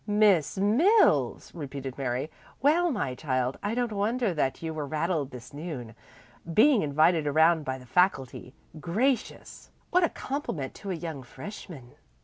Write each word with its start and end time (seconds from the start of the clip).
"Miss 0.07 0.57
Mills!" 0.57 1.53
repeated 1.53 1.95
Mary. 1.95 2.31
"Well, 2.59 2.89
my 2.89 3.13
child, 3.13 3.59
I 3.61 3.75
don't 3.75 3.91
wonder 3.91 4.33
that 4.33 4.63
you 4.63 4.73
were 4.73 4.87
rattled 4.87 5.29
this 5.29 5.53
noon, 5.53 5.93
being 6.51 6.81
invited 6.81 7.27
around 7.27 7.65
by 7.65 7.77
the 7.77 7.85
faculty. 7.85 8.55
Gracious, 8.79 9.69
what 9.91 10.03
a 10.03 10.09
compliment 10.09 10.73
to 10.73 10.89
a 10.89 10.95
young 10.95 11.21
freshman!" 11.21 11.91